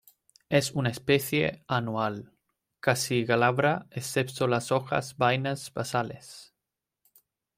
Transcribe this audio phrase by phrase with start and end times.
[0.49, 2.33] Es una especie anual,
[2.79, 6.55] casi glabra excepto las hoja-vainas basales.